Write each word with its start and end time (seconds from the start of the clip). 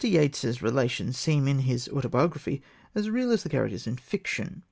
Yeats's 0.03 0.63
relations 0.63 1.15
seem 1.15 1.47
in 1.47 1.59
his 1.59 1.87
autobiography 1.89 2.63
as 2.95 3.11
real 3.11 3.29
as 3.31 3.43
the 3.43 3.49
characters 3.49 3.85
in 3.85 3.97
fiction. 3.97 4.59